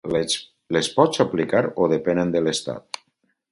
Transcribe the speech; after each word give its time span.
Les 0.77 0.89
pot 0.95 1.19
aplicar 1.25 1.61
o 1.85 1.91
depenen 1.93 2.35
de 2.37 2.45
l’estat? 2.47 3.03